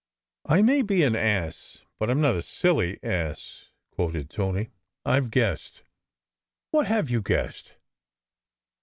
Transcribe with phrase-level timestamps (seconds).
[0.55, 4.71] "I may be an ass, but I m not a silly ass," quoted Tony.
[5.05, 5.83] "I ve guessed."
[6.71, 7.73] "What have you guessed?"